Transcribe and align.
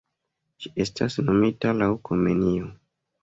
Ĝi 0.63 0.71
estas 0.85 1.17
nomita 1.27 1.75
laŭ 1.81 1.91
Komenio. 2.09 2.73